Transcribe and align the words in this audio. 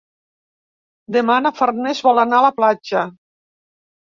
Demà 1.17 1.35
na 1.47 1.51
Farners 1.59 2.01
vol 2.09 2.23
anar 2.25 2.41
a 2.41 2.45
la 2.47 2.53
platja. 2.59 3.05